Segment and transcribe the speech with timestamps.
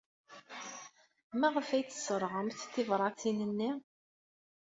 [1.39, 3.71] Maɣef ay tesserɣemt tibṛatin-nni?